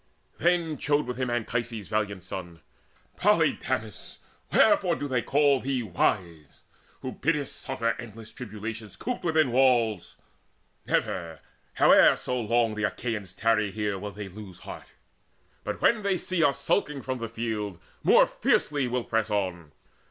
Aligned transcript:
Then 0.39 0.79
chode 0.79 1.05
with 1.05 1.17
him 1.17 1.29
Anchises' 1.29 1.87
valiant 1.87 2.23
son: 2.23 2.61
"Polydamas, 3.17 4.17
wherefore 4.51 4.95
do 4.95 5.07
they 5.07 5.21
call 5.21 5.59
thee 5.59 5.83
wise, 5.83 6.63
Who 7.01 7.11
biddest 7.11 7.61
suffer 7.61 7.95
endless 7.99 8.33
tribulations 8.33 8.95
Cooped 8.95 9.23
within 9.23 9.51
walls? 9.51 10.17
Never, 10.87 11.39
how 11.75 11.93
long 11.93 12.15
soe'er 12.15 12.73
The 12.73 12.83
Achaeans 12.85 13.33
tarry 13.33 13.69
here, 13.69 13.99
will 13.99 14.09
they 14.11 14.27
lose 14.27 14.61
heart; 14.61 14.87
But 15.63 15.81
when 15.83 16.01
they 16.01 16.17
see 16.17 16.43
us 16.43 16.59
skulking 16.59 17.03
from 17.03 17.19
the 17.19 17.29
field, 17.29 17.77
More 18.01 18.25
fiercely 18.25 18.87
will 18.87 19.03
press 19.03 19.29
on. 19.29 19.71